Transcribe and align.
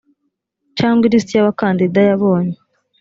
cyangwa 0.77 1.03
ilisiti 1.05 1.33
y 1.35 1.41
abakandida 1.43 1.99
yabonye 2.09 2.57